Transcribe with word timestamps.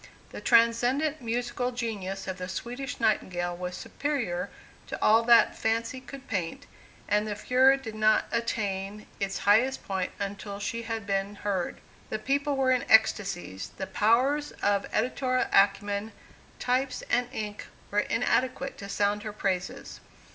The 0.31 0.41
transcendent 0.41 1.21
musical 1.21 1.69
genius 1.71 2.27
of 2.27 2.39
the 2.39 2.49
Swedish 2.49 2.99
Nightingale 2.99 3.55
was 3.55 3.77
superior 3.77 4.49
to 4.87 4.99
all 4.99 5.21
that 5.25 5.55
fancy 5.55 6.01
could 6.01 6.27
paint, 6.27 6.65
and 7.07 7.27
the 7.27 7.35
furor 7.35 7.77
did 7.77 7.93
not 7.93 8.25
attain 8.31 9.05
its 9.19 9.37
highest 9.45 9.85
point 9.87 10.11
until 10.19 10.59
she 10.59 10.81
had 10.81 11.05
been 11.05 11.35
heard. 11.35 11.81
The 12.09 12.17
people 12.17 12.55
were 12.57 12.71
in 12.71 12.83
ecstasies; 12.89 13.73
the 13.77 13.85
powers 13.85 14.53
of 14.63 14.87
editorial 14.91 15.45
acumen, 15.53 16.13
types 16.57 17.03
and 17.07 17.27
ink, 17.31 17.67
were 17.91 17.99
inadequate 17.99 18.79
to 18.79 18.89
sound 18.89 19.21
her 19.21 19.31
praises. 19.33 19.99